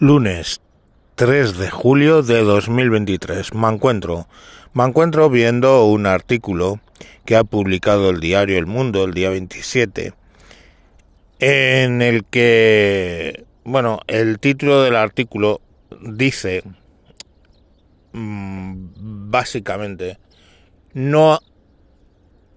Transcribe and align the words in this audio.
Lunes 0.00 0.60
3 1.16 1.58
de 1.58 1.70
julio 1.70 2.22
de 2.22 2.44
2023. 2.44 3.52
Me 3.54 3.66
encuentro, 3.66 4.28
me 4.72 4.84
encuentro 4.84 5.28
viendo 5.28 5.86
un 5.86 6.06
artículo 6.06 6.78
que 7.24 7.34
ha 7.34 7.42
publicado 7.42 8.10
el 8.10 8.20
diario 8.20 8.58
El 8.58 8.66
Mundo 8.66 9.02
el 9.02 9.12
día 9.12 9.30
27 9.30 10.14
en 11.40 12.00
el 12.00 12.24
que, 12.24 13.44
bueno, 13.64 13.98
el 14.06 14.38
título 14.38 14.84
del 14.84 14.94
artículo 14.94 15.60
dice 16.00 16.62
mm, 18.12 19.30
básicamente 19.30 20.20
no 20.92 21.40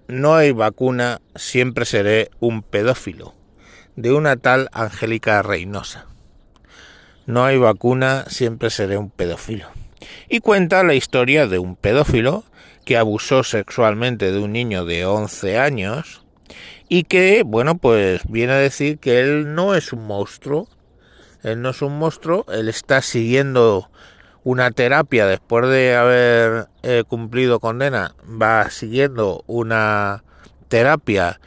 no 0.08 0.36
hay 0.36 0.52
vacuna, 0.52 1.22
siempre 1.36 1.86
seré 1.86 2.30
un 2.40 2.62
pedófilo 2.62 3.34
de 3.96 4.14
una 4.14 4.36
tal 4.36 4.70
Angélica 4.74 5.42
Reynosa 5.42 6.11
no 7.32 7.46
hay 7.46 7.58
vacuna, 7.58 8.26
siempre 8.28 8.70
seré 8.70 8.98
un 8.98 9.10
pedófilo. 9.10 9.68
Y 10.30 10.40
cuenta 10.40 10.84
la 10.84 10.94
historia 10.94 11.48
de 11.48 11.60
un 11.60 11.76
pedófilo 11.76 12.44
que 12.86 12.98
abusó 12.98 13.44
sexualmente 13.44 14.32
de 14.32 14.40
un 14.40 14.52
niño 14.52 14.86
de 14.86 15.06
11 15.06 15.58
años 15.58 16.26
y 16.90 17.04
que, 17.06 17.44
bueno, 17.46 17.78
pues 17.78 18.22
viene 18.28 18.54
a 18.54 18.58
decir 18.58 19.00
que 19.00 19.22
él 19.22 19.56
no 19.56 19.76
es 19.76 19.94
un 19.94 20.06
monstruo, 20.06 20.68
él 21.44 21.62
no 21.62 21.70
es 21.70 21.82
un 21.82 21.98
monstruo, 21.98 22.46
él 22.52 22.68
está 22.68 23.02
siguiendo 23.02 23.90
una 24.44 24.72
terapia 24.72 25.26
después 25.26 25.70
de 25.70 25.96
haber 25.96 26.68
eh, 26.84 27.04
cumplido 27.08 27.60
condena, 27.60 28.16
va 28.26 28.70
siguiendo 28.70 29.44
una 29.48 30.24
terapia 30.68 31.40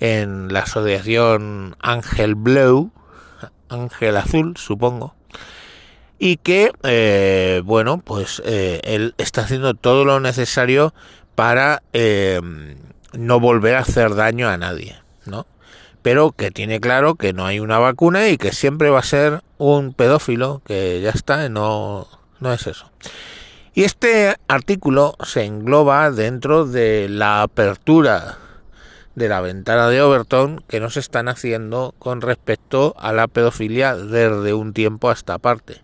en 0.00 0.52
la 0.52 0.60
asociación 0.60 1.76
Ángel 1.80 2.34
Blue, 2.34 2.92
Ángel 3.68 4.16
Azul, 4.16 4.56
supongo, 4.56 5.14
y 6.22 6.36
que, 6.36 6.70
eh, 6.82 7.62
bueno, 7.64 7.98
pues 7.98 8.42
eh, 8.44 8.82
él 8.84 9.14
está 9.16 9.40
haciendo 9.40 9.72
todo 9.72 10.04
lo 10.04 10.20
necesario 10.20 10.92
para 11.34 11.82
eh, 11.94 12.42
no 13.14 13.40
volver 13.40 13.76
a 13.76 13.80
hacer 13.80 14.14
daño 14.14 14.46
a 14.46 14.58
nadie, 14.58 14.96
¿no? 15.24 15.46
Pero 16.02 16.32
que 16.32 16.50
tiene 16.50 16.78
claro 16.78 17.14
que 17.14 17.32
no 17.32 17.46
hay 17.46 17.58
una 17.58 17.78
vacuna 17.78 18.28
y 18.28 18.36
que 18.36 18.52
siempre 18.52 18.90
va 18.90 18.98
a 18.98 19.02
ser 19.02 19.42
un 19.56 19.94
pedófilo, 19.94 20.60
que 20.66 21.00
ya 21.00 21.08
está, 21.08 21.48
no, 21.48 22.06
no 22.38 22.52
es 22.52 22.66
eso. 22.66 22.90
Y 23.72 23.84
este 23.84 24.36
artículo 24.46 25.16
se 25.24 25.44
engloba 25.44 26.10
dentro 26.10 26.66
de 26.66 27.08
la 27.08 27.40
apertura 27.40 28.36
de 29.14 29.28
la 29.30 29.40
ventana 29.40 29.88
de 29.88 30.02
Overton 30.02 30.62
que 30.68 30.80
nos 30.80 30.98
están 30.98 31.28
haciendo 31.28 31.94
con 31.98 32.20
respecto 32.20 32.94
a 32.98 33.14
la 33.14 33.26
pedofilia 33.26 33.96
desde 33.96 34.52
un 34.52 34.74
tiempo 34.74 35.08
a 35.08 35.14
esta 35.14 35.38
parte. 35.38 35.80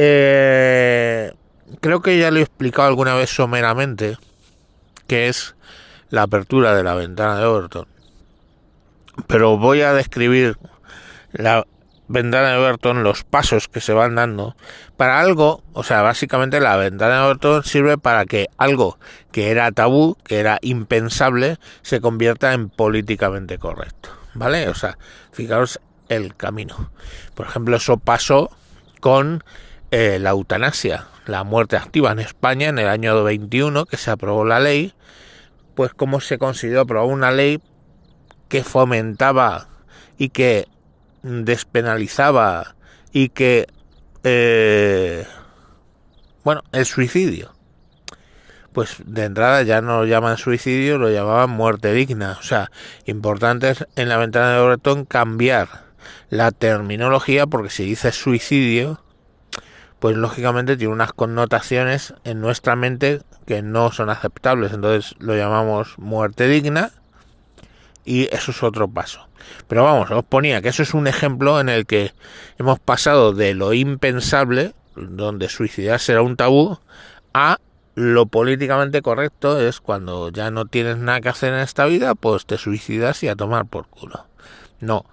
Eh, 0.00 1.32
creo 1.80 2.02
que 2.02 2.16
ya 2.16 2.30
lo 2.30 2.38
he 2.38 2.42
explicado 2.42 2.86
alguna 2.86 3.14
vez 3.14 3.30
someramente, 3.30 4.16
que 5.08 5.26
es 5.26 5.56
la 6.08 6.22
apertura 6.22 6.72
de 6.76 6.84
la 6.84 6.94
ventana 6.94 7.36
de 7.36 7.46
Overton. 7.46 7.88
Pero 9.26 9.58
voy 9.58 9.82
a 9.82 9.92
describir 9.92 10.56
la 11.32 11.66
ventana 12.06 12.50
de 12.50 12.58
Overton, 12.58 13.02
los 13.02 13.24
pasos 13.24 13.66
que 13.66 13.80
se 13.80 13.92
van 13.92 14.14
dando 14.14 14.54
para 14.96 15.18
algo, 15.18 15.64
o 15.72 15.82
sea, 15.82 16.02
básicamente 16.02 16.60
la 16.60 16.76
ventana 16.76 17.16
de 17.16 17.24
Overton 17.24 17.64
sirve 17.64 17.98
para 17.98 18.24
que 18.24 18.46
algo 18.56 19.00
que 19.32 19.50
era 19.50 19.72
tabú, 19.72 20.16
que 20.22 20.38
era 20.38 20.58
impensable, 20.62 21.58
se 21.82 22.00
convierta 22.00 22.52
en 22.52 22.68
políticamente 22.70 23.58
correcto, 23.58 24.10
¿vale? 24.34 24.68
O 24.68 24.74
sea, 24.76 24.96
fijaros 25.32 25.80
el 26.08 26.36
camino. 26.36 26.92
Por 27.34 27.48
ejemplo, 27.48 27.78
eso 27.78 27.96
pasó 27.96 28.52
con 29.00 29.42
eh, 29.90 30.18
la 30.18 30.30
eutanasia, 30.30 31.08
la 31.26 31.44
muerte 31.44 31.76
activa 31.76 32.12
en 32.12 32.18
España 32.18 32.68
en 32.68 32.78
el 32.78 32.88
año 32.88 33.22
21 33.24 33.86
que 33.86 33.96
se 33.96 34.10
aprobó 34.10 34.44
la 34.44 34.60
ley, 34.60 34.92
pues 35.74 35.94
cómo 35.94 36.20
se 36.20 36.38
consiguió 36.38 36.80
aprobar 36.80 37.08
una 37.08 37.30
ley 37.30 37.60
que 38.48 38.64
fomentaba 38.64 39.68
y 40.18 40.30
que 40.30 40.66
despenalizaba 41.22 42.76
y 43.12 43.30
que 43.30 43.66
eh, 44.24 45.26
bueno 46.44 46.62
el 46.72 46.84
suicidio. 46.84 47.54
Pues 48.72 48.96
de 49.06 49.24
entrada 49.24 49.62
ya 49.62 49.80
no 49.80 50.00
lo 50.00 50.06
llaman 50.06 50.36
suicidio 50.36 50.98
lo 50.98 51.10
llamaban 51.10 51.50
muerte 51.50 51.92
digna. 51.92 52.36
O 52.38 52.42
sea 52.42 52.70
importante 53.06 53.70
es 53.70 53.86
en 53.96 54.08
la 54.08 54.18
ventana 54.18 54.52
de 54.52 54.66
Breton 54.66 55.04
cambiar 55.04 55.68
la 56.30 56.50
terminología 56.50 57.46
porque 57.46 57.70
si 57.70 57.84
dice 57.84 58.12
suicidio 58.12 59.02
pues 59.98 60.16
lógicamente 60.16 60.76
tiene 60.76 60.92
unas 60.92 61.12
connotaciones 61.12 62.14
en 62.24 62.40
nuestra 62.40 62.76
mente 62.76 63.22
que 63.46 63.62
no 63.62 63.90
son 63.92 64.10
aceptables. 64.10 64.72
Entonces 64.72 65.14
lo 65.18 65.36
llamamos 65.36 65.98
muerte 65.98 66.48
digna 66.48 66.92
y 68.04 68.34
eso 68.34 68.52
es 68.52 68.62
otro 68.62 68.88
paso. 68.88 69.28
Pero 69.66 69.84
vamos, 69.84 70.10
os 70.10 70.24
ponía 70.24 70.62
que 70.62 70.68
eso 70.68 70.82
es 70.82 70.94
un 70.94 71.06
ejemplo 71.06 71.60
en 71.60 71.68
el 71.68 71.86
que 71.86 72.12
hemos 72.58 72.78
pasado 72.78 73.32
de 73.32 73.54
lo 73.54 73.72
impensable, 73.72 74.74
donde 74.94 75.48
suicidarse 75.48 76.12
era 76.12 76.22
un 76.22 76.36
tabú, 76.36 76.78
a 77.34 77.58
lo 77.94 78.26
políticamente 78.26 79.02
correcto 79.02 79.60
es 79.60 79.80
cuando 79.80 80.30
ya 80.30 80.50
no 80.50 80.66
tienes 80.66 80.98
nada 80.98 81.20
que 81.20 81.28
hacer 81.30 81.52
en 81.52 81.60
esta 81.60 81.86
vida, 81.86 82.14
pues 82.14 82.46
te 82.46 82.56
suicidas 82.56 83.22
y 83.24 83.28
a 83.28 83.36
tomar 83.36 83.66
por 83.66 83.88
culo. 83.88 84.26
No, 84.80 85.04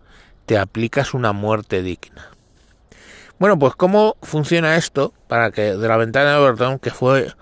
te 0.45 0.57
aplicas 0.57 1.13
una 1.13 1.33
muerte 1.33 1.81
digna. 1.81 2.34
Bueno, 3.37 3.59
pues 3.59 3.75
cómo 3.75 4.15
funciona 4.21 4.77
esto 4.77 5.13
para 5.27 5.51
que 5.51 5.75
de 5.75 5.87
la 5.87 5.97
ventana 5.97 6.31
de 6.31 6.37
Overton, 6.37 6.79
que 6.79 6.89
fue 6.89 7.33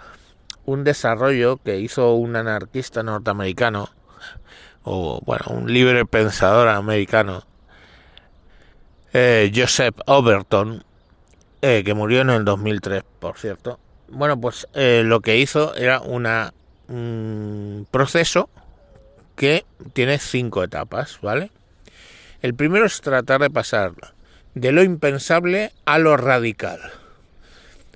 un 0.66 0.84
desarrollo 0.84 1.58
que 1.58 1.80
hizo 1.80 2.16
un 2.16 2.36
anarquista 2.36 3.04
norteamericano, 3.04 3.90
o 4.84 5.22
bueno, 5.24 5.46
un 5.50 5.72
libre 5.72 6.06
pensador 6.06 6.68
americano, 6.70 7.44
eh, 9.14 9.52
Joseph 9.56 9.96
Overton, 10.08 10.84
eh, 11.62 11.84
que 11.86 11.94
murió 11.94 12.22
en 12.22 12.32
el 12.32 12.44
2003, 12.44 13.04
por 13.20 13.38
cierto. 13.38 13.80
Bueno, 14.08 14.40
pues 14.42 14.68
eh, 14.74 15.04
lo 15.06 15.22
que 15.22 15.38
hizo 15.38 15.76
era 15.76 16.02
una, 16.02 16.56
un 16.88 17.88
proceso 17.92 18.50
que 19.36 19.64
tiene 19.94 20.18
cinco 20.18 20.64
etapas, 20.64 21.20
¿vale? 21.22 21.52
El 22.42 22.56
primero 22.56 22.86
es 22.86 23.00
tratar 23.00 23.42
de 23.42 23.52
pasar 23.52 23.94
de 24.56 24.72
lo 24.72 24.84
impensable 24.84 25.72
a 25.86 26.00
lo 26.00 26.18
radical. 26.18 26.80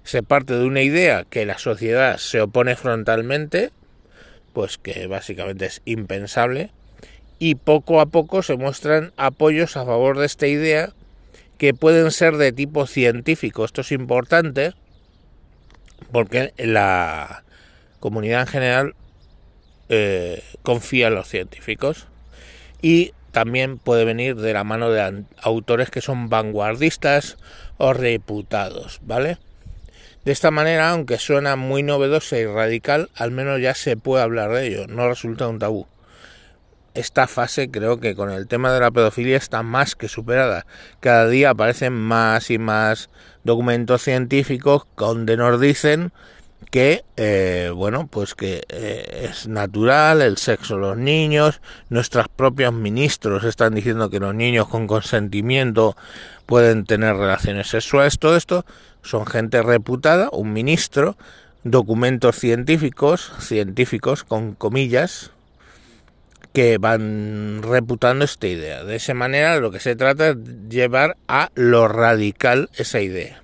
Se 0.03 0.23
parte 0.23 0.53
de 0.53 0.66
una 0.66 0.81
idea 0.81 1.25
que 1.29 1.45
la 1.45 1.57
sociedad 1.57 2.18
se 2.18 2.41
opone 2.41 2.75
frontalmente, 2.75 3.72
pues 4.53 4.78
que 4.78 5.07
básicamente 5.07 5.66
es 5.66 5.81
impensable, 5.85 6.72
y 7.40 7.56
poco 7.56 8.01
a 8.01 8.07
poco 8.07 8.41
se 8.41 8.56
muestran 8.56 9.13
apoyos 9.18 9.78
a 9.78 9.85
favor 9.85 10.18
de 10.18 10.25
esta 10.25 10.47
idea 10.47 10.94
que 11.57 11.73
pueden 11.73 12.12
ser 12.12 12.38
de 12.38 12.51
tipo 12.51 12.88
científico. 12.88 13.66
Esto 13.66 13.81
es 13.81 13.91
importante 13.91 14.74
porque 16.12 16.53
la 16.57 17.44
comunidad 18.00 18.41
en 18.41 18.47
general 18.47 18.95
eh, 19.89 20.44
confía 20.63 21.07
en 21.07 21.16
los 21.16 21.28
científicos 21.28 22.07
y 22.81 23.13
también 23.32 23.78
puede 23.78 24.06
venir 24.06 24.36
de 24.36 24.54
la 24.54 24.64
mano 24.64 24.90
de 24.90 25.26
autores 25.42 25.90
que 25.90 26.02
son 26.02 26.30
vanguardistas 26.30 27.38
o 27.78 27.94
reputados, 27.94 29.00
¿vale? 29.04 29.38
De 30.26 30.32
esta 30.34 30.52
manera, 30.52 30.90
aunque 30.90 31.20
suena 31.20 31.56
muy 31.56 31.84
novedosa 31.84 32.38
y 32.38 32.46
radical, 32.46 33.10
al 33.16 33.32
menos 33.32 33.62
ya 33.62 33.74
se 33.74 33.96
puede 33.96 34.24
hablar 34.24 34.52
de 34.52 34.68
ello, 34.68 34.88
no 34.88 35.08
resulta 35.08 35.48
un 35.48 35.60
tabú. 35.60 35.88
Esta 36.94 37.28
fase 37.28 37.70
creo 37.70 38.00
que 38.00 38.16
con 38.16 38.32
el 38.32 38.48
tema 38.48 38.74
de 38.74 38.80
la 38.80 38.92
pedofilia 38.92 39.38
está 39.38 39.62
más 39.62 39.96
que 39.96 40.08
superada. 40.08 40.66
Cada 41.00 41.30
día 41.30 41.52
aparecen 41.52 41.94
más 41.94 42.50
y 42.50 42.58
más 42.58 43.10
documentos 43.44 44.01
científicos 44.01 44.88
donde 44.98 45.38
nos 45.38 45.62
dicen 45.62 46.12
que 46.72 47.04
eh, 47.16 47.72
bueno 47.74 48.08
pues 48.08 48.36
que 48.36 48.64
eh, 48.69 49.30
es 49.30 49.48
natural 49.48 50.22
el 50.22 50.38
sexo 50.38 50.75
de 50.75 50.81
los 50.81 50.98
niños 50.98 51.62
nuestros 51.90 52.28
propios 52.28 52.74
ministros 52.74 53.44
están 53.44 53.75
diciendo 53.75 54.10
que 54.10 54.19
los 54.19 54.36
niños 54.36 54.68
con 54.68 54.88
consentimiento 54.88 55.96
pueden 56.46 56.86
tener 56.86 57.16
relaciones 57.16 57.68
sexuales 57.68 58.19
todo 58.19 58.36
esto 58.36 58.66
son 59.02 59.25
gente 59.25 59.62
reputada 59.62 60.30
un 60.31 60.54
ministro 60.54 61.18
documentos 61.64 62.36
científicos 62.36 63.31
científicos 63.40 64.24
con 64.24 64.54
comillas 64.54 65.31
que 66.58 66.80
van 66.80 67.62
reputando 67.62 68.25
esta 68.25 68.48
idea. 68.48 68.84
De 68.84 68.96
esa 68.96 69.13
manera 69.13 69.60
lo 69.60 69.70
que 69.70 69.80
se 69.80 69.96
trata 69.96 70.30
es 70.30 70.38
llevar 70.70 71.16
a 71.28 71.52
lo 71.54 71.88
radical 71.88 72.72
esa 72.75 73.00
idea. 73.00 73.44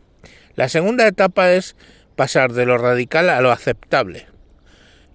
La 0.56 0.68
segunda 0.68 1.06
etapa 1.06 1.52
es 1.52 1.76
pasar 2.15 2.54
de 2.54 2.65
lo 2.65 2.77
radical 2.77 3.30
a 3.30 3.42
lo 3.42 3.51
aceptable. 3.51 4.27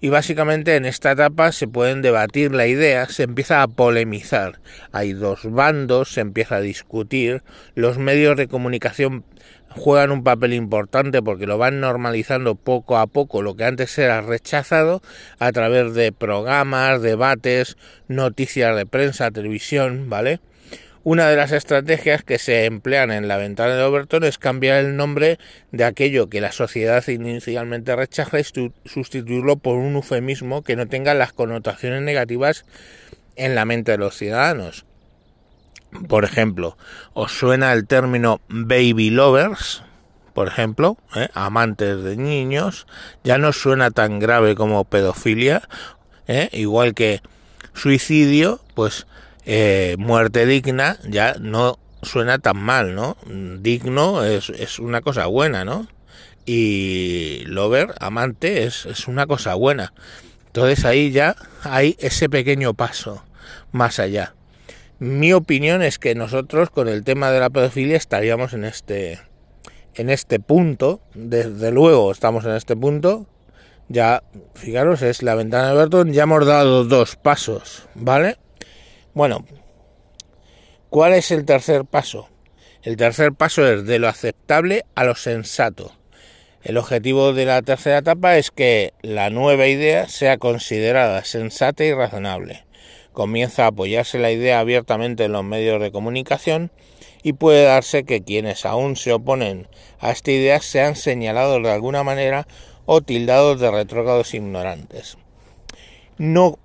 Y 0.01 0.09
básicamente 0.09 0.77
en 0.77 0.85
esta 0.85 1.11
etapa 1.11 1.51
se 1.51 1.67
pueden 1.67 2.01
debatir 2.01 2.53
la 2.53 2.67
idea, 2.67 3.07
se 3.07 3.23
empieza 3.23 3.61
a 3.61 3.67
polemizar. 3.67 4.61
Hay 4.93 5.11
dos 5.11 5.41
bandos, 5.43 6.13
se 6.13 6.21
empieza 6.21 6.57
a 6.57 6.61
discutir, 6.61 7.43
los 7.75 7.97
medios 7.97 8.37
de 8.37 8.47
comunicación 8.47 9.25
juegan 9.69 10.11
un 10.11 10.23
papel 10.23 10.53
importante 10.53 11.21
porque 11.21 11.47
lo 11.47 11.57
van 11.57 11.81
normalizando 11.81 12.55
poco 12.55 12.97
a 12.97 13.07
poco 13.07 13.41
lo 13.41 13.55
que 13.55 13.65
antes 13.65 13.97
era 13.97 14.21
rechazado 14.21 15.01
a 15.37 15.51
través 15.51 15.93
de 15.93 16.11
programas, 16.11 17.01
debates, 17.01 17.77
noticias 18.07 18.75
de 18.75 18.85
prensa, 18.85 19.31
televisión, 19.31 20.09
¿vale? 20.09 20.39
Una 21.03 21.29
de 21.29 21.37
las 21.37 21.53
estrategias 21.53 22.23
que 22.23 22.37
se 22.39 22.65
emplean 22.65 23.09
en 23.11 23.29
la 23.29 23.37
ventana 23.37 23.75
de 23.75 23.83
Overton 23.83 24.25
es 24.25 24.37
cambiar 24.37 24.83
el 24.83 24.97
nombre 24.97 25.39
de 25.71 25.85
aquello 25.85 26.29
que 26.29 26.41
la 26.41 26.51
sociedad 26.51 27.07
inicialmente 27.07 27.95
rechaza 27.95 28.39
y 28.39 28.43
sustituirlo 28.83 29.55
por 29.55 29.77
un 29.77 29.95
eufemismo 29.95 30.61
que 30.61 30.75
no 30.75 30.87
tenga 30.87 31.13
las 31.13 31.31
connotaciones 31.31 32.01
negativas 32.01 32.65
en 33.37 33.55
la 33.55 33.63
mente 33.63 33.93
de 33.93 33.97
los 33.97 34.17
ciudadanos. 34.17 34.85
Por 36.07 36.25
ejemplo, 36.25 36.77
¿os 37.13 37.31
suena 37.31 37.71
el 37.71 37.87
término 37.87 38.41
baby 38.49 39.09
lovers? 39.09 39.83
Por 40.33 40.49
ejemplo, 40.49 40.97
¿eh? 41.15 41.29
amantes 41.33 42.03
de 42.03 42.17
niños, 42.17 42.87
ya 43.23 43.37
no 43.37 43.53
suena 43.53 43.91
tan 43.91 44.19
grave 44.19 44.53
como 44.55 44.83
pedofilia, 44.83 45.67
¿eh? 46.27 46.49
igual 46.51 46.93
que 46.93 47.21
suicidio, 47.73 48.61
pues 48.75 49.07
eh, 49.51 49.95
muerte 49.97 50.45
digna 50.45 50.99
ya 51.09 51.33
no 51.39 51.79
suena 52.03 52.37
tan 52.37 52.57
mal, 52.57 52.93
¿no? 52.93 53.17
Digno 53.25 54.23
es, 54.23 54.51
es 54.51 54.77
una 54.77 55.01
cosa 55.01 55.25
buena, 55.25 55.65
¿no? 55.65 55.87
Y 56.45 57.41
lover, 57.47 57.95
amante, 57.99 58.65
es, 58.65 58.85
es 58.85 59.07
una 59.07 59.25
cosa 59.25 59.55
buena. 59.55 59.91
Entonces 60.45 60.85
ahí 60.85 61.09
ya 61.09 61.35
hay 61.63 61.95
ese 61.97 62.29
pequeño 62.29 62.75
paso 62.75 63.23
más 63.71 63.97
allá. 63.97 64.35
Mi 64.99 65.33
opinión 65.33 65.81
es 65.81 65.97
que 65.97 66.13
nosotros 66.13 66.69
con 66.69 66.87
el 66.87 67.03
tema 67.03 67.31
de 67.31 67.39
la 67.39 67.49
pedofilia 67.49 67.97
estaríamos 67.97 68.53
en 68.53 68.65
este 68.65 69.19
en 69.95 70.11
este 70.11 70.39
punto, 70.39 71.01
desde 71.15 71.71
luego 71.71 72.11
estamos 72.11 72.45
en 72.45 72.51
este 72.51 72.75
punto. 72.75 73.25
Ya, 73.87 74.21
fijaros, 74.53 75.01
es 75.01 75.23
la 75.23 75.33
ventana 75.33 75.69
de 75.69 75.79
Burton, 75.79 76.13
ya 76.13 76.23
hemos 76.23 76.45
dado 76.45 76.85
dos 76.85 77.15
pasos, 77.15 77.87
¿vale? 77.95 78.37
Bueno, 79.19 79.43
¿cuál 80.89 81.11
es 81.11 81.29
el 81.31 81.43
tercer 81.43 81.83
paso? 81.83 82.29
El 82.83 82.95
tercer 82.95 83.33
paso 83.33 83.67
es 83.67 83.85
de 83.85 83.99
lo 83.99 84.07
aceptable 84.07 84.85
a 84.95 85.03
lo 85.03 85.13
sensato. 85.13 85.91
El 86.63 86.77
objetivo 86.77 87.33
de 87.33 87.43
la 87.43 87.61
tercera 87.61 87.97
etapa 87.97 88.37
es 88.37 88.49
que 88.49 88.93
la 89.01 89.29
nueva 89.29 89.67
idea 89.67 90.07
sea 90.07 90.37
considerada 90.37 91.25
sensata 91.25 91.83
y 91.83 91.93
razonable. 91.93 92.63
Comienza 93.11 93.65
a 93.65 93.67
apoyarse 93.67 94.19
la 94.19 94.31
idea 94.31 94.61
abiertamente 94.61 95.25
en 95.25 95.33
los 95.33 95.43
medios 95.43 95.81
de 95.81 95.91
comunicación 95.91 96.71
y 97.21 97.33
puede 97.33 97.65
darse 97.65 98.05
que 98.05 98.23
quienes 98.23 98.65
aún 98.65 98.95
se 98.95 99.11
oponen 99.11 99.67
a 99.99 100.11
esta 100.11 100.31
idea 100.31 100.61
sean 100.61 100.95
señalados 100.95 101.61
de 101.61 101.71
alguna 101.71 102.05
manera 102.05 102.47
o 102.85 103.01
tildados 103.01 103.59
de 103.59 103.69
retrógrados 103.69 104.33
ignorantes. 104.33 105.17
No 106.17 106.57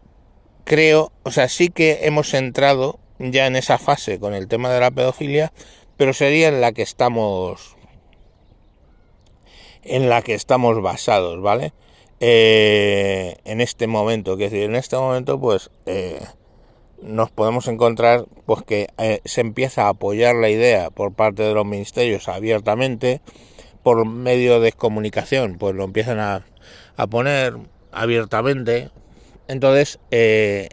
creo, 0.64 1.12
o 1.22 1.30
sea, 1.30 1.48
sí 1.48 1.68
que 1.68 2.00
hemos 2.02 2.34
entrado 2.34 2.98
ya 3.18 3.46
en 3.46 3.56
esa 3.56 3.78
fase 3.78 4.18
con 4.18 4.34
el 4.34 4.48
tema 4.48 4.70
de 4.70 4.80
la 4.80 4.90
pedofilia, 4.90 5.52
pero 5.96 6.12
sería 6.12 6.48
en 6.48 6.60
la 6.60 6.72
que 6.72 6.82
estamos 6.82 7.76
en 9.82 10.08
la 10.08 10.22
que 10.22 10.34
estamos 10.34 10.80
basados, 10.80 11.40
¿vale? 11.42 11.72
Eh, 12.20 13.36
en 13.44 13.60
este 13.60 13.86
momento, 13.86 14.36
que 14.36 14.44
decir, 14.44 14.62
en 14.62 14.76
este 14.76 14.96
momento, 14.96 15.38
pues 15.38 15.70
eh, 15.84 16.20
nos 17.02 17.30
podemos 17.30 17.68
encontrar, 17.68 18.24
pues 18.46 18.62
que 18.62 18.88
eh, 18.98 19.20
se 19.24 19.42
empieza 19.42 19.84
a 19.84 19.90
apoyar 19.90 20.34
la 20.34 20.48
idea 20.48 20.90
por 20.90 21.12
parte 21.12 21.42
de 21.42 21.52
los 21.52 21.66
ministerios 21.66 22.28
abiertamente, 22.28 23.20
por 23.82 24.06
medio 24.06 24.60
de 24.60 24.72
comunicación, 24.72 25.58
pues 25.58 25.74
lo 25.74 25.84
empiezan 25.84 26.18
a, 26.18 26.46
a 26.96 27.06
poner 27.06 27.58
abiertamente, 27.92 28.90
entonces, 29.48 29.98
eh, 30.10 30.68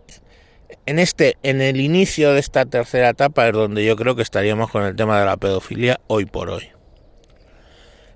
en 0.85 1.00
este, 1.00 1.38
en 1.44 1.62
el 1.62 1.79
inicio 1.79 2.33
de 2.33 2.39
esta 2.39 2.65
tercera 2.65 3.09
etapa 3.09 3.47
es 3.47 3.53
donde 3.53 3.85
yo 3.85 3.95
creo 3.95 4.15
que 4.15 4.21
estaríamos 4.21 4.71
con 4.71 4.83
el 4.83 4.95
tema 4.95 5.19
de 5.19 5.25
la 5.25 5.38
pedofilia 5.38 6.00
hoy 6.07 6.25
por 6.25 6.50
hoy. 6.50 6.69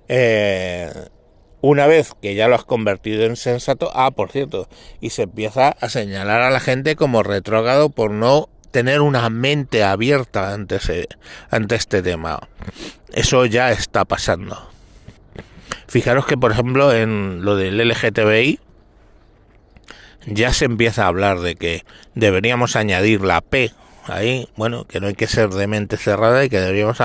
Eh, 0.07 0.91
una 1.61 1.87
vez 1.87 2.13
que 2.21 2.35
ya 2.35 2.47
lo 2.47 2.55
has 2.55 2.65
convertido 2.65 3.25
en 3.25 3.35
sensato, 3.35 3.91
ah, 3.93 4.11
por 4.11 4.31
cierto, 4.31 4.69
y 5.01 5.09
se 5.09 5.23
empieza 5.23 5.69
a 5.69 5.89
señalar 5.89 6.41
a 6.41 6.51
la 6.51 6.59
gente 6.59 6.95
como 6.95 7.23
retrógrado 7.23 7.89
por 7.89 8.11
no 8.11 8.49
tener 8.71 9.01
una 9.01 9.29
mente 9.29 9.83
abierta 9.83 10.53
ante, 10.53 10.79
ante 11.49 11.75
este 11.75 12.01
tema. 12.01 12.47
Eso 13.13 13.45
ya 13.45 13.71
está 13.71 14.05
pasando. 14.05 14.69
Fijaros 15.87 16.25
que, 16.25 16.37
por 16.37 16.51
ejemplo, 16.51 16.93
en 16.93 17.45
lo 17.45 17.55
del 17.55 17.77
LGTBI, 17.77 18.59
ya 20.25 20.53
se 20.53 20.65
empieza 20.65 21.05
a 21.05 21.07
hablar 21.07 21.39
de 21.39 21.55
que 21.55 21.83
deberíamos 22.13 22.75
añadir 22.75 23.21
la 23.21 23.41
P 23.41 23.71
ahí, 24.07 24.47
bueno, 24.55 24.85
que 24.85 24.99
no 24.99 25.07
hay 25.07 25.15
que 25.15 25.27
ser 25.27 25.49
de 25.49 25.67
mente 25.67 25.97
cerrada 25.97 26.43
y 26.45 26.49
que 26.49 26.59
deberíamos 26.59 26.99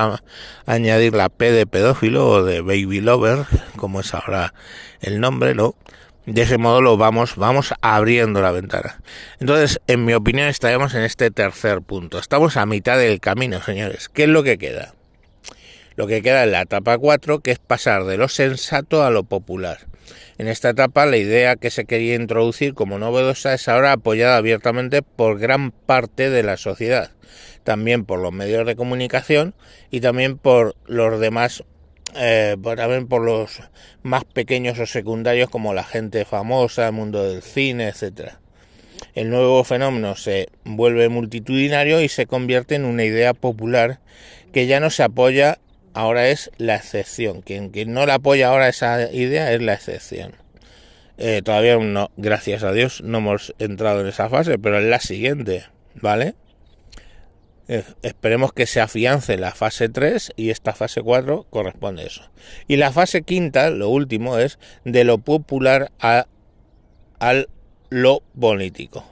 añadir 0.66 1.14
la 1.14 1.28
P 1.28 1.52
de 1.52 1.66
pedófilo 1.66 2.28
o 2.28 2.44
de 2.44 2.60
baby 2.60 3.00
lover, 3.00 3.46
como 3.76 4.00
es 4.00 4.14
ahora 4.14 4.54
el 5.00 5.20
nombre, 5.20 5.54
¿no? 5.54 5.74
De 6.26 6.42
ese 6.42 6.58
modo 6.58 6.82
lo 6.82 6.96
vamos, 6.96 7.36
vamos 7.36 7.74
abriendo 7.80 8.42
la 8.42 8.52
ventana. 8.52 9.00
Entonces, 9.40 9.80
en 9.86 10.04
mi 10.04 10.12
opinión, 10.12 10.48
estaremos 10.48 10.94
en 10.94 11.02
este 11.02 11.30
tercer 11.30 11.80
punto. 11.80 12.18
Estamos 12.18 12.56
a 12.56 12.66
mitad 12.66 12.98
del 12.98 13.20
camino, 13.20 13.62
señores. 13.62 14.08
¿Qué 14.08 14.24
es 14.24 14.28
lo 14.28 14.42
que 14.42 14.58
queda? 14.58 14.94
Lo 15.96 16.06
que 16.06 16.22
queda 16.22 16.44
en 16.44 16.52
la 16.52 16.62
etapa 16.62 16.98
4, 16.98 17.40
que 17.40 17.50
es 17.50 17.58
pasar 17.58 18.04
de 18.04 18.16
lo 18.16 18.28
sensato 18.28 19.02
a 19.02 19.10
lo 19.10 19.24
popular. 19.24 19.89
En 20.40 20.48
esta 20.48 20.70
etapa 20.70 21.04
la 21.04 21.18
idea 21.18 21.56
que 21.56 21.68
se 21.68 21.84
quería 21.84 22.14
introducir 22.14 22.72
como 22.72 22.98
novedosa 22.98 23.52
es 23.52 23.68
ahora 23.68 23.92
apoyada 23.92 24.38
abiertamente 24.38 25.02
por 25.02 25.38
gran 25.38 25.70
parte 25.70 26.30
de 26.30 26.42
la 26.42 26.56
sociedad, 26.56 27.10
también 27.62 28.06
por 28.06 28.20
los 28.20 28.32
medios 28.32 28.66
de 28.66 28.74
comunicación 28.74 29.52
y 29.90 30.00
también 30.00 30.38
por 30.38 30.76
los 30.86 31.20
demás 31.20 31.62
eh, 32.14 32.56
también 32.62 33.06
por 33.06 33.20
los 33.20 33.60
más 34.02 34.24
pequeños 34.24 34.78
o 34.78 34.86
secundarios 34.86 35.50
como 35.50 35.74
la 35.74 35.84
gente 35.84 36.24
famosa, 36.24 36.86
el 36.86 36.94
mundo 36.94 37.22
del 37.22 37.42
cine, 37.42 37.88
etcétera. 37.88 38.40
El 39.14 39.28
nuevo 39.28 39.62
fenómeno 39.62 40.16
se 40.16 40.48
vuelve 40.64 41.10
multitudinario 41.10 42.00
y 42.00 42.08
se 42.08 42.24
convierte 42.24 42.76
en 42.76 42.86
una 42.86 43.04
idea 43.04 43.34
popular 43.34 44.00
que 44.54 44.66
ya 44.66 44.80
no 44.80 44.88
se 44.88 45.02
apoya 45.02 45.58
ahora 45.94 46.28
es 46.28 46.50
la 46.58 46.76
excepción. 46.76 47.42
Quien, 47.42 47.70
no 47.92 48.06
le 48.06 48.12
apoya 48.12 48.48
ahora 48.48 48.68
esa 48.68 49.12
idea 49.12 49.52
es 49.52 49.62
la 49.62 49.74
excepción. 49.74 50.34
Eh, 51.18 51.42
todavía 51.44 51.76
no, 51.76 52.10
gracias 52.16 52.62
a 52.62 52.72
Dios, 52.72 53.02
no 53.02 53.18
hemos 53.18 53.54
entrado 53.58 54.00
en 54.00 54.06
esa 54.06 54.30
fase, 54.30 54.58
pero 54.58 54.78
es 54.78 54.86
la 54.86 55.00
siguiente, 55.00 55.66
¿vale? 55.94 56.34
Eh, 57.68 57.84
esperemos 58.02 58.52
que 58.52 58.66
se 58.66 58.80
afiance 58.80 59.36
la 59.36 59.52
fase 59.52 59.88
3 59.88 60.32
y 60.34 60.50
esta 60.50 60.72
fase 60.72 61.02
4 61.02 61.46
corresponde 61.50 62.02
a 62.02 62.06
eso. 62.06 62.22
Y 62.66 62.78
la 62.78 62.90
fase 62.90 63.22
quinta, 63.22 63.70
lo 63.70 63.90
último, 63.90 64.38
es 64.38 64.58
de 64.84 65.04
lo 65.04 65.18
popular 65.18 65.92
a, 66.00 66.26
lo 67.90 68.22
político. 68.38 69.04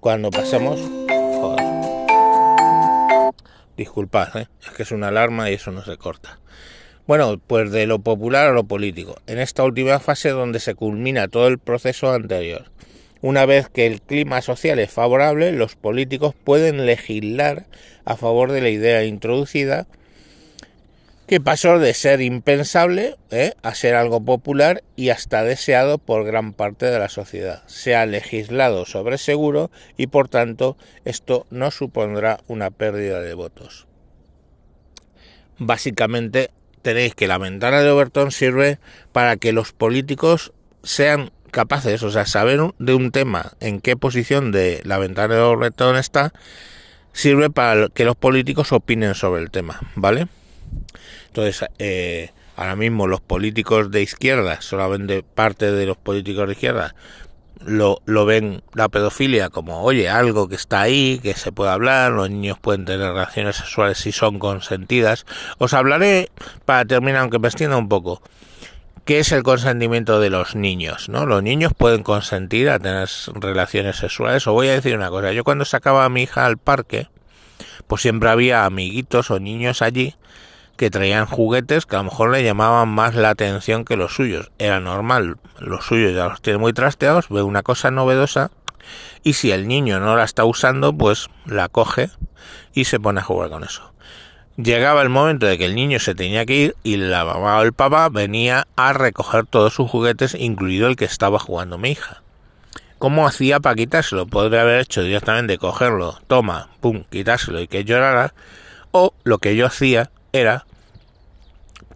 Cuando 0.00 0.30
pasamos... 0.30 0.80
Disculpad, 3.82 4.36
¿eh? 4.36 4.46
es 4.64 4.70
que 4.70 4.84
es 4.84 4.92
una 4.92 5.08
alarma 5.08 5.50
y 5.50 5.54
eso 5.54 5.72
no 5.72 5.84
se 5.84 5.96
corta. 5.96 6.38
Bueno, 7.08 7.40
pues 7.44 7.72
de 7.72 7.88
lo 7.88 7.98
popular 7.98 8.46
a 8.46 8.52
lo 8.52 8.62
político. 8.62 9.16
En 9.26 9.40
esta 9.40 9.64
última 9.64 9.98
fase 9.98 10.28
donde 10.28 10.60
se 10.60 10.76
culmina 10.76 11.26
todo 11.26 11.48
el 11.48 11.58
proceso 11.58 12.12
anterior. 12.12 12.70
Una 13.22 13.44
vez 13.44 13.68
que 13.68 13.88
el 13.88 14.00
clima 14.00 14.40
social 14.40 14.78
es 14.78 14.92
favorable, 14.92 15.50
los 15.50 15.74
políticos 15.74 16.32
pueden 16.44 16.86
legislar 16.86 17.66
a 18.04 18.16
favor 18.16 18.52
de 18.52 18.60
la 18.60 18.68
idea 18.68 19.02
introducida 19.02 19.88
que 21.32 21.40
pasó 21.40 21.78
de 21.78 21.94
ser 21.94 22.20
impensable 22.20 23.16
¿eh? 23.30 23.54
a 23.62 23.74
ser 23.74 23.94
algo 23.94 24.22
popular 24.22 24.84
y 24.96 25.08
hasta 25.08 25.42
deseado 25.42 25.96
por 25.96 26.26
gran 26.26 26.52
parte 26.52 26.84
de 26.84 26.98
la 26.98 27.08
sociedad. 27.08 27.62
Se 27.68 27.96
ha 27.96 28.04
legislado 28.04 28.84
sobre 28.84 29.16
seguro 29.16 29.70
y 29.96 30.08
por 30.08 30.28
tanto 30.28 30.76
esto 31.06 31.46
no 31.48 31.70
supondrá 31.70 32.40
una 32.48 32.70
pérdida 32.70 33.22
de 33.22 33.32
votos. 33.32 33.86
Básicamente 35.56 36.50
tenéis 36.82 37.14
que 37.14 37.28
la 37.28 37.38
ventana 37.38 37.80
de 37.80 37.88
Overton 37.88 38.30
sirve 38.30 38.78
para 39.12 39.38
que 39.38 39.52
los 39.52 39.72
políticos 39.72 40.52
sean 40.82 41.30
capaces, 41.50 42.02
o 42.02 42.10
sea, 42.10 42.26
saber 42.26 42.60
de 42.78 42.92
un 42.92 43.10
tema 43.10 43.54
en 43.60 43.80
qué 43.80 43.96
posición 43.96 44.52
de 44.52 44.82
la 44.84 44.98
ventana 44.98 45.36
de 45.36 45.40
Overton 45.40 45.96
está, 45.96 46.34
sirve 47.14 47.48
para 47.48 47.88
que 47.88 48.04
los 48.04 48.16
políticos 48.16 48.70
opinen 48.72 49.14
sobre 49.14 49.40
el 49.40 49.50
tema, 49.50 49.80
¿vale? 49.94 50.28
Entonces, 51.26 51.68
eh, 51.78 52.30
ahora 52.56 52.76
mismo 52.76 53.06
los 53.06 53.20
políticos 53.20 53.90
de 53.90 54.02
izquierda, 54.02 54.60
solamente 54.60 55.22
parte 55.22 55.72
de 55.72 55.86
los 55.86 55.96
políticos 55.96 56.46
de 56.46 56.52
izquierda, 56.52 56.94
lo, 57.64 58.02
lo 58.06 58.26
ven 58.26 58.62
la 58.74 58.88
pedofilia 58.88 59.48
como, 59.48 59.82
oye, 59.82 60.08
algo 60.08 60.48
que 60.48 60.56
está 60.56 60.80
ahí, 60.80 61.20
que 61.22 61.34
se 61.34 61.52
puede 61.52 61.70
hablar, 61.70 62.12
los 62.12 62.28
niños 62.28 62.58
pueden 62.58 62.84
tener 62.84 63.12
relaciones 63.12 63.56
sexuales 63.56 63.98
si 63.98 64.12
son 64.12 64.38
consentidas. 64.38 65.26
Os 65.58 65.74
hablaré, 65.74 66.30
para 66.64 66.84
terminar, 66.84 67.22
aunque 67.22 67.38
me 67.38 67.48
extienda 67.48 67.76
un 67.76 67.88
poco, 67.88 68.22
qué 69.04 69.20
es 69.20 69.32
el 69.32 69.42
consentimiento 69.42 70.20
de 70.20 70.30
los 70.30 70.54
niños, 70.54 71.08
¿no? 71.08 71.26
Los 71.26 71.42
niños 71.42 71.72
pueden 71.76 72.02
consentir 72.02 72.70
a 72.70 72.78
tener 72.78 73.08
relaciones 73.34 73.96
sexuales. 73.96 74.46
Os 74.46 74.54
voy 74.54 74.68
a 74.68 74.72
decir 74.72 74.94
una 74.96 75.10
cosa, 75.10 75.32
yo 75.32 75.44
cuando 75.44 75.64
sacaba 75.64 76.04
a 76.04 76.08
mi 76.08 76.22
hija 76.22 76.46
al 76.46 76.58
parque, 76.58 77.08
pues 77.86 78.02
siempre 78.02 78.28
había 78.28 78.64
amiguitos 78.64 79.30
o 79.30 79.38
niños 79.38 79.82
allí 79.82 80.16
que 80.76 80.90
traían 80.90 81.26
juguetes 81.26 81.86
que 81.86 81.96
a 81.96 82.00
lo 82.00 82.04
mejor 82.04 82.30
le 82.30 82.42
llamaban 82.42 82.88
más 82.88 83.14
la 83.14 83.30
atención 83.30 83.84
que 83.84 83.96
los 83.96 84.14
suyos. 84.14 84.50
Era 84.58 84.80
normal, 84.80 85.36
los 85.58 85.84
suyos 85.84 86.14
ya 86.14 86.28
los 86.28 86.42
tiene 86.42 86.58
muy 86.58 86.72
trasteados, 86.72 87.28
ve 87.28 87.42
una 87.42 87.62
cosa 87.62 87.90
novedosa 87.90 88.50
y 89.22 89.34
si 89.34 89.52
el 89.52 89.68
niño 89.68 90.00
no 90.00 90.16
la 90.16 90.24
está 90.24 90.44
usando, 90.44 90.92
pues 90.92 91.28
la 91.46 91.68
coge 91.68 92.10
y 92.74 92.84
se 92.84 92.98
pone 92.98 93.20
a 93.20 93.24
jugar 93.24 93.50
con 93.50 93.64
eso. 93.64 93.92
Llegaba 94.56 95.02
el 95.02 95.08
momento 95.08 95.46
de 95.46 95.56
que 95.56 95.64
el 95.64 95.74
niño 95.74 95.98
se 95.98 96.14
tenía 96.14 96.44
que 96.44 96.54
ir 96.54 96.76
y 96.82 96.96
la 96.96 97.24
mamá 97.24 97.58
o 97.58 97.62
el 97.62 97.72
papá 97.72 98.08
venía 98.10 98.66
a 98.76 98.92
recoger 98.92 99.46
todos 99.46 99.72
sus 99.72 99.90
juguetes, 99.90 100.34
incluido 100.34 100.88
el 100.88 100.96
que 100.96 101.06
estaba 101.06 101.38
jugando 101.38 101.78
mi 101.78 101.92
hija. 101.92 102.22
¿Cómo 102.98 103.26
hacía 103.26 103.60
para 103.60 103.74
quitárselo? 103.74 104.26
Podría 104.26 104.60
haber 104.60 104.80
hecho 104.80 105.02
directamente 105.02 105.58
cogerlo, 105.58 106.20
toma, 106.28 106.68
pum, 106.80 107.04
quitárselo 107.10 107.60
y 107.60 107.66
que 107.66 107.84
llorara. 107.84 108.34
O 108.92 109.14
lo 109.24 109.38
que 109.38 109.56
yo 109.56 109.66
hacía 109.66 110.10
era 110.32 110.64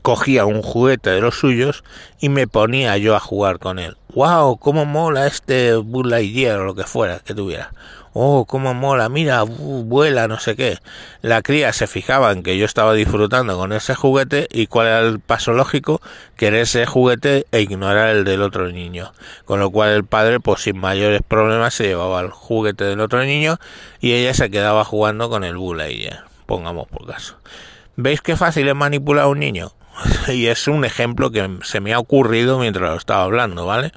cogía 0.07 0.45
un 0.45 0.63
juguete 0.63 1.11
de 1.11 1.21
los 1.21 1.35
suyos 1.37 1.83
y 2.21 2.29
me 2.29 2.47
ponía 2.47 2.97
yo 2.97 3.17
a 3.17 3.21
jugar 3.21 3.59
con 3.59 3.81
él. 3.81 3.97
¡Wow! 4.15 4.57
¡Cómo 4.59 4.85
mola 4.85 5.27
este 5.27 5.75
Buzz 5.75 6.07
Lightyear 6.07 6.61
o 6.61 6.65
lo 6.65 6.77
que 6.77 6.85
fuera 6.85 7.19
que 7.19 7.35
tuviera! 7.35 7.73
¡Oh, 8.13 8.47
cómo 8.47 8.73
mola! 8.73 9.09
Mira, 9.09 9.43
vuela, 9.43 10.29
no 10.29 10.39
sé 10.39 10.55
qué. 10.55 10.79
La 11.23 11.43
cría 11.43 11.73
se 11.73 11.89
fijaba 11.89 12.31
en 12.31 12.45
que 12.45 12.57
yo 12.57 12.65
estaba 12.65 12.95
disfrutando 12.95 13.59
con 13.59 13.73
ese 13.73 13.97
juguete 13.97 14.47
y 14.53 14.69
cuál 14.69 14.87
era 14.87 15.01
el 15.01 15.19
paso 15.19 15.53
lógico, 15.53 16.01
querer 16.37 16.61
ese 16.61 16.87
juguete 16.87 17.47
e 17.51 17.63
ignorar 17.63 18.11
el 18.11 18.23
del 18.23 18.43
otro 18.43 18.71
niño. 18.71 19.13
Con 19.45 19.59
lo 19.59 19.71
cual 19.71 19.91
el 19.91 20.05
padre, 20.05 20.39
pues 20.39 20.63
sin 20.63 20.79
mayores 20.79 21.21
problemas, 21.27 21.75
se 21.75 21.89
llevaba 21.89 22.21
el 22.21 22.31
juguete 22.31 22.85
del 22.85 23.01
otro 23.01 23.25
niño 23.25 23.59
y 24.01 24.13
ella 24.13 24.35
se 24.35 24.51
quedaba 24.51 24.85
jugando 24.85 25.29
con 25.29 25.43
el 25.43 25.57
Buzz 25.57 25.77
Lightyear. 25.77 26.27
Pongamos 26.47 26.87
por 26.87 27.07
caso. 27.07 27.37
¿Veis 27.97 28.21
qué 28.21 28.37
fácil 28.37 28.69
es 28.69 28.75
manipular 28.75 29.25
a 29.25 29.29
un 29.29 29.41
niño? 29.41 29.73
y 30.29 30.47
es 30.47 30.69
un 30.69 30.85
ejemplo 30.85 31.31
que 31.31 31.59
se 31.63 31.81
me 31.81 31.95
ha 31.95 31.99
ocurrido 31.99 32.59
mientras 32.59 32.91
lo 32.91 32.97
estaba 32.97 33.23
hablando, 33.23 33.67
¿vale? 33.67 33.93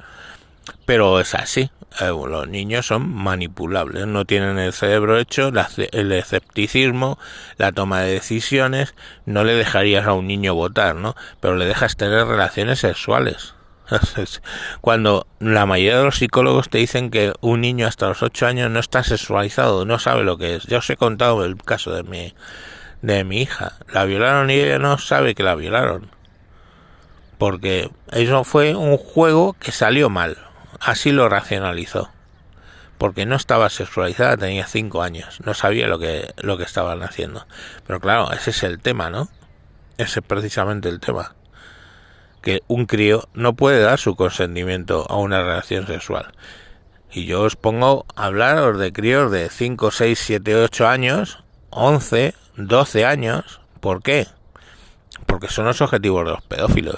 Pero 0.86 1.20
es 1.20 1.34
así. 1.34 1.70
Eh, 2.00 2.06
los 2.06 2.48
niños 2.48 2.86
son 2.86 3.12
manipulables, 3.12 4.06
no 4.06 4.24
tienen 4.24 4.58
el 4.58 4.72
cerebro 4.72 5.18
hecho, 5.18 5.50
el 5.92 6.12
escepticismo, 6.12 7.18
la 7.58 7.72
toma 7.72 8.00
de 8.00 8.12
decisiones. 8.12 8.94
No 9.26 9.44
le 9.44 9.54
dejarías 9.54 10.06
a 10.06 10.14
un 10.14 10.26
niño 10.26 10.54
votar, 10.54 10.94
¿no? 10.94 11.16
Pero 11.40 11.56
le 11.56 11.66
dejas 11.66 11.96
tener 11.96 12.26
relaciones 12.26 12.78
sexuales. 12.78 13.54
Cuando 14.80 15.26
la 15.40 15.66
mayoría 15.66 15.98
de 15.98 16.04
los 16.04 16.16
psicólogos 16.16 16.68
te 16.70 16.78
dicen 16.78 17.10
que 17.10 17.32
un 17.40 17.60
niño 17.60 17.88
hasta 17.88 18.08
los 18.08 18.22
8 18.22 18.46
años 18.46 18.70
no 18.70 18.78
está 18.78 19.02
sexualizado, 19.02 19.84
no 19.84 19.98
sabe 19.98 20.22
lo 20.22 20.38
que 20.38 20.56
es. 20.56 20.62
Ya 20.64 20.78
os 20.78 20.88
he 20.88 20.96
contado 20.96 21.44
el 21.44 21.56
caso 21.56 21.92
de 21.92 22.04
mi 22.04 22.32
de 23.02 23.24
mi 23.24 23.42
hija. 23.42 23.74
La 23.92 24.04
violaron 24.04 24.50
y 24.50 24.54
ella 24.54 24.78
no 24.78 24.98
sabe 24.98 25.34
que 25.34 25.42
la 25.42 25.54
violaron. 25.54 26.10
Porque 27.38 27.90
eso 28.12 28.44
fue 28.44 28.74
un 28.74 28.96
juego 28.98 29.54
que 29.54 29.72
salió 29.72 30.10
mal. 30.10 30.36
Así 30.80 31.10
lo 31.10 31.28
racionalizó. 31.28 32.10
Porque 32.98 33.24
no 33.24 33.36
estaba 33.36 33.70
sexualizada, 33.70 34.36
tenía 34.36 34.66
cinco 34.66 35.02
años. 35.02 35.40
No 35.44 35.54
sabía 35.54 35.86
lo 35.86 35.98
que, 35.98 36.34
lo 36.36 36.58
que 36.58 36.64
estaban 36.64 37.02
haciendo. 37.02 37.46
Pero 37.86 38.00
claro, 38.00 38.30
ese 38.32 38.50
es 38.50 38.62
el 38.62 38.78
tema, 38.78 39.08
¿no? 39.08 39.28
Ese 39.96 40.20
es 40.20 40.26
precisamente 40.26 40.90
el 40.90 41.00
tema. 41.00 41.34
Que 42.42 42.62
un 42.68 42.84
crío 42.84 43.28
no 43.32 43.54
puede 43.54 43.80
dar 43.80 43.98
su 43.98 44.16
consentimiento 44.16 45.06
a 45.08 45.16
una 45.16 45.42
relación 45.42 45.86
sexual. 45.86 46.32
Y 47.10 47.24
yo 47.24 47.42
os 47.42 47.56
pongo 47.56 48.06
a 48.14 48.26
hablaros 48.26 48.78
de 48.78 48.92
críos 48.92 49.32
de 49.32 49.48
5, 49.48 49.90
6, 49.90 50.18
7, 50.18 50.54
8 50.56 50.88
años, 50.88 51.42
11, 51.70 52.34
12 52.56 53.04
años. 53.04 53.60
¿Por 53.80 54.02
qué? 54.02 54.26
Porque 55.26 55.48
son 55.48 55.66
los 55.66 55.80
objetivos 55.80 56.24
de 56.24 56.30
los 56.32 56.42
pedófilos. 56.42 56.96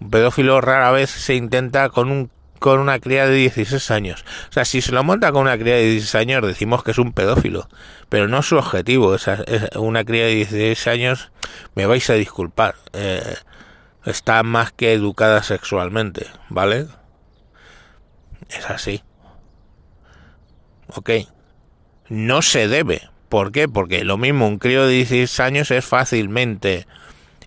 Un 0.00 0.10
pedófilo 0.10 0.60
rara 0.60 0.90
vez 0.90 1.10
se 1.10 1.34
intenta 1.34 1.88
con 1.90 2.10
un 2.10 2.30
con 2.58 2.80
una 2.80 2.98
cría 2.98 3.26
de 3.26 3.34
16 3.34 3.90
años. 3.90 4.24
O 4.48 4.52
sea, 4.52 4.64
si 4.64 4.80
se 4.80 4.92
lo 4.92 5.04
monta 5.04 5.32
con 5.32 5.42
una 5.42 5.56
cría 5.56 5.76
de 5.76 5.90
16 5.90 6.14
años, 6.16 6.46
decimos 6.46 6.82
que 6.82 6.90
es 6.90 6.98
un 6.98 7.12
pedófilo. 7.12 7.68
Pero 8.08 8.28
no 8.28 8.40
es 8.40 8.46
su 8.46 8.56
objetivo. 8.56 9.14
es 9.14 9.28
una 9.76 10.04
cría 10.04 10.24
de 10.24 10.34
16 10.34 10.86
años, 10.88 11.30
me 11.74 11.86
vais 11.86 12.08
a 12.10 12.14
disculpar. 12.14 12.74
Eh, 12.92 13.36
está 14.04 14.42
más 14.42 14.72
que 14.72 14.92
educada 14.92 15.42
sexualmente, 15.42 16.26
¿vale? 16.48 16.86
Es 18.48 18.68
así. 18.68 19.02
Ok. 20.88 21.10
No 22.08 22.40
se 22.40 22.68
debe, 22.68 23.08
¿Por 23.28 23.52
qué? 23.52 23.68
Porque 23.68 24.04
lo 24.04 24.16
mismo, 24.16 24.46
un 24.46 24.58
crío 24.58 24.86
de 24.86 24.94
16 24.94 25.40
años 25.40 25.70
es 25.70 25.84
fácilmente 25.84 26.86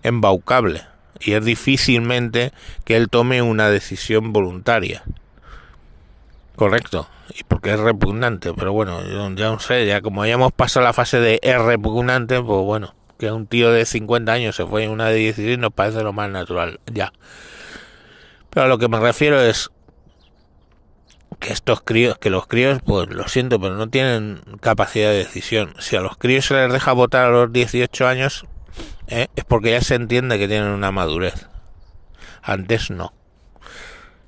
embaucable 0.02 0.82
y 1.20 1.32
es 1.32 1.44
difícilmente 1.44 2.52
que 2.84 2.96
él 2.96 3.08
tome 3.08 3.42
una 3.42 3.68
decisión 3.68 4.32
voluntaria. 4.32 5.02
Correcto. 6.56 7.08
Y 7.34 7.44
porque 7.44 7.72
es 7.72 7.80
repugnante, 7.80 8.52
pero 8.52 8.72
bueno, 8.72 9.00
ya 9.34 9.50
no 9.50 9.58
sé, 9.58 9.86
ya 9.86 10.02
como 10.02 10.22
hayamos 10.22 10.52
pasado 10.52 10.84
la 10.84 10.92
fase 10.92 11.18
de 11.18 11.40
es 11.42 11.58
repugnante, 11.58 12.40
pues 12.42 12.64
bueno, 12.64 12.94
que 13.18 13.30
un 13.30 13.46
tío 13.46 13.70
de 13.70 13.86
50 13.86 14.30
años 14.30 14.56
se 14.56 14.66
fue 14.66 14.84
en 14.84 14.90
una 14.90 15.08
de 15.08 15.14
16 15.14 15.58
nos 15.58 15.72
parece 15.72 16.02
lo 16.02 16.12
más 16.12 16.28
natural, 16.28 16.80
ya. 16.92 17.12
Pero 18.50 18.66
a 18.66 18.68
lo 18.68 18.78
que 18.78 18.88
me 18.88 19.00
refiero 19.00 19.40
es 19.40 19.70
que 21.42 21.52
estos 21.52 21.82
críos, 21.82 22.16
que 22.18 22.30
los 22.30 22.46
críos, 22.46 22.80
pues 22.86 23.08
lo 23.10 23.26
siento, 23.28 23.60
pero 23.60 23.74
no 23.74 23.88
tienen 23.88 24.40
capacidad 24.60 25.10
de 25.10 25.18
decisión. 25.18 25.74
Si 25.78 25.96
a 25.96 26.00
los 26.00 26.16
críos 26.16 26.46
se 26.46 26.54
les 26.54 26.72
deja 26.72 26.92
votar 26.92 27.26
a 27.26 27.30
los 27.30 27.52
18 27.52 28.06
años, 28.06 28.46
¿eh? 29.08 29.26
es 29.34 29.44
porque 29.44 29.72
ya 29.72 29.80
se 29.80 29.96
entiende 29.96 30.38
que 30.38 30.48
tienen 30.48 30.70
una 30.70 30.92
madurez. 30.92 31.48
Antes 32.42 32.90
no. 32.90 33.12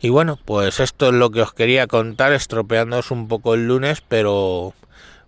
Y 0.01 0.11
bueno, 0.11 0.39
pues 0.45 0.81
esto 0.81 1.09
es 1.09 1.15
lo 1.15 1.31
que 1.31 1.43
os 1.43 1.55
quería 1.55 1.87
contar, 1.87 2.33
estropeándoos 2.33 3.11
un 3.11 3.29
poco 3.29 3.55
el 3.55 3.69
lunes, 3.69 4.03
pero 4.07 4.75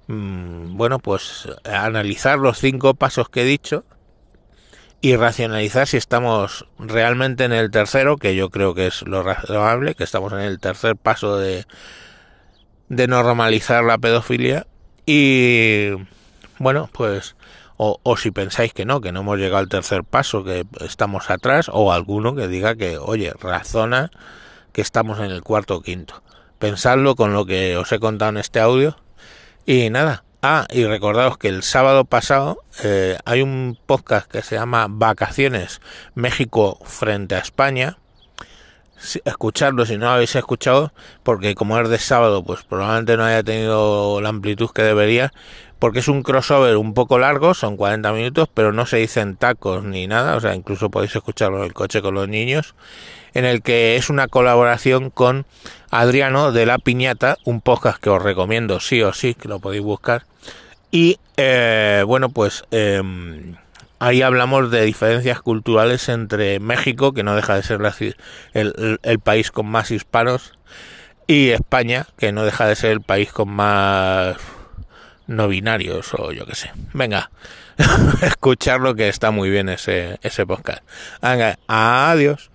mm, 0.08 0.76
bueno, 0.76 0.98
pues 0.98 1.48
analizar 1.64 2.38
los 2.38 2.58
cinco 2.58 2.94
pasos 2.94 3.28
que 3.28 3.42
he 3.42 3.46
dicho 3.46 3.84
y 5.06 5.14
racionalizar 5.14 5.86
si 5.86 5.98
estamos 5.98 6.66
realmente 6.80 7.44
en 7.44 7.52
el 7.52 7.70
tercero, 7.70 8.16
que 8.16 8.34
yo 8.34 8.50
creo 8.50 8.74
que 8.74 8.88
es 8.88 9.02
lo 9.02 9.22
razonable, 9.22 9.94
que 9.94 10.02
estamos 10.02 10.32
en 10.32 10.40
el 10.40 10.58
tercer 10.58 10.96
paso 10.96 11.38
de, 11.38 11.64
de 12.88 13.06
normalizar 13.06 13.84
la 13.84 13.98
pedofilia. 13.98 14.66
Y 15.06 15.90
bueno, 16.58 16.90
pues, 16.92 17.36
o, 17.76 18.00
o, 18.02 18.16
si 18.16 18.32
pensáis 18.32 18.72
que 18.72 18.84
no, 18.84 19.00
que 19.00 19.12
no 19.12 19.20
hemos 19.20 19.38
llegado 19.38 19.58
al 19.58 19.68
tercer 19.68 20.02
paso, 20.02 20.42
que 20.42 20.66
estamos 20.80 21.30
atrás, 21.30 21.70
o 21.72 21.92
alguno 21.92 22.34
que 22.34 22.48
diga 22.48 22.74
que, 22.74 22.98
oye, 22.98 23.32
razona 23.40 24.10
que 24.72 24.82
estamos 24.82 25.20
en 25.20 25.26
el 25.26 25.44
cuarto 25.44 25.76
o 25.76 25.82
quinto. 25.82 26.20
Pensadlo 26.58 27.14
con 27.14 27.32
lo 27.32 27.46
que 27.46 27.76
os 27.76 27.92
he 27.92 28.00
contado 28.00 28.30
en 28.30 28.38
este 28.38 28.58
audio. 28.58 28.96
Y 29.66 29.88
nada, 29.88 30.24
Ah, 30.48 30.64
y 30.70 30.84
recordaos 30.84 31.38
que 31.38 31.48
el 31.48 31.64
sábado 31.64 32.04
pasado 32.04 32.62
eh, 32.84 33.18
hay 33.24 33.42
un 33.42 33.76
podcast 33.84 34.30
que 34.30 34.42
se 34.42 34.54
llama 34.54 34.86
Vacaciones 34.88 35.80
México 36.14 36.78
frente 36.84 37.34
a 37.34 37.40
España. 37.40 37.98
Escucharlo 39.24 39.84
si 39.86 39.98
no 39.98 40.10
habéis 40.10 40.34
escuchado, 40.36 40.92
porque 41.22 41.54
como 41.54 41.78
es 41.78 41.88
de 41.88 41.98
sábado, 41.98 42.42
pues 42.44 42.62
probablemente 42.64 43.16
no 43.16 43.24
haya 43.24 43.42
tenido 43.42 44.20
la 44.20 44.30
amplitud 44.30 44.70
que 44.70 44.82
debería, 44.82 45.32
porque 45.78 45.98
es 45.98 46.08
un 46.08 46.22
crossover 46.22 46.76
un 46.76 46.94
poco 46.94 47.18
largo, 47.18 47.54
son 47.54 47.76
40 47.76 48.12
minutos, 48.12 48.48
pero 48.52 48.72
no 48.72 48.86
se 48.86 48.96
dicen 48.96 49.36
tacos 49.36 49.84
ni 49.84 50.06
nada, 50.06 50.36
o 50.36 50.40
sea, 50.40 50.54
incluso 50.54 50.90
podéis 50.90 51.14
escucharlo 51.14 51.58
en 51.58 51.64
el 51.64 51.74
coche 51.74 52.00
con 52.00 52.14
los 52.14 52.28
niños, 52.28 52.74
en 53.34 53.44
el 53.44 53.62
que 53.62 53.96
es 53.96 54.08
una 54.08 54.28
colaboración 54.28 55.10
con 55.10 55.44
Adriano 55.90 56.52
de 56.52 56.66
La 56.66 56.78
Piñata, 56.78 57.36
un 57.44 57.60
podcast 57.60 58.00
que 58.00 58.10
os 58.10 58.22
recomiendo 58.22 58.80
sí 58.80 59.02
o 59.02 59.12
sí, 59.12 59.34
que 59.34 59.48
lo 59.48 59.58
podéis 59.60 59.82
buscar. 59.82 60.24
Y 60.90 61.18
eh, 61.36 62.02
bueno, 62.06 62.30
pues 62.30 62.64
em, 62.70 63.56
ahí 63.98 64.22
hablamos 64.22 64.70
de 64.70 64.84
diferencias 64.84 65.40
culturales 65.40 66.08
entre 66.08 66.60
México, 66.60 67.12
que 67.12 67.22
no 67.22 67.34
deja 67.34 67.54
de 67.54 67.62
ser 67.62 67.80
el, 68.52 69.18
país 69.22 69.50
con 69.50 69.66
más 69.66 69.90
hispanos, 69.90 70.58
y 71.26 71.50
España, 71.50 72.06
que 72.16 72.32
no 72.32 72.44
deja 72.44 72.66
de 72.66 72.76
ser 72.76 72.92
el 72.92 73.00
país 73.00 73.32
con 73.32 73.50
más 73.50 74.36
no 75.26 75.48
binarios 75.48 76.14
o 76.14 76.30
yo 76.32 76.46
qué 76.46 76.54
sé. 76.54 76.70
Venga, 76.92 77.30
escucharlo 78.22 78.94
que 78.94 79.08
está 79.08 79.30
muy 79.30 79.50
bien 79.50 79.68
ese, 79.68 80.18
ese 80.22 80.46
podcast. 80.46 80.84
Venga, 81.20 81.58
adiós. 81.66 82.50